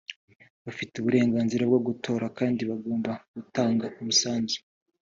bafite 0.65 0.93
uburenganzira 0.97 1.63
bwo 1.69 1.79
gutora 1.87 2.25
kandi 2.37 2.61
bagomba 2.69 3.11
gutanga 3.35 3.85
umusanzu 4.01 4.57